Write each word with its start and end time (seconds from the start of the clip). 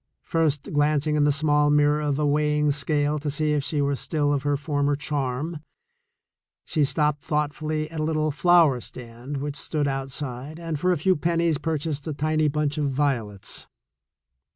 First 0.23 0.73
glancing 0.73 1.15
in 1.15 1.25
the 1.25 1.31
small 1.31 1.69
mirror 1.69 2.01
of 2.01 2.17
a 2.17 2.25
weighing 2.25 2.71
scale 2.71 3.19
to 3.19 3.29
see 3.29 3.51
if 3.53 3.63
she 3.63 3.83
were 3.83 3.95
still 3.95 4.33
of 4.33 4.41
her 4.41 4.57
former 4.57 4.95
charm, 4.95 5.59
she 6.65 6.83
stopped 6.83 7.21
thoughtfully 7.21 7.87
at 7.91 7.99
a 7.99 8.03
little 8.03 8.31
flower 8.31 8.81
stand 8.81 9.37
which 9.37 9.55
stood 9.55 9.87
outside, 9.87 10.57
and 10.59 10.79
for 10.79 10.91
a 10.91 10.97
few 10.97 11.15
pen 11.15 11.37
nies 11.37 11.59
purchased 11.61 12.07
a 12.07 12.13
tiny 12.15 12.47
bunch 12.47 12.79
of 12.79 12.89
violets. 12.89 13.67